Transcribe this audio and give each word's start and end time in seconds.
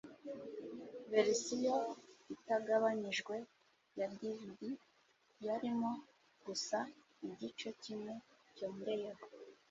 verisiyo 1.11 1.75
itagabanijwe 2.35 3.35
ya 3.99 4.07
dvd 4.17 4.61
yarimo 5.45 5.91
gusa 6.45 6.77
igice 7.27 7.69
kimwe 7.83 8.13
cyongeyeho 8.55 9.23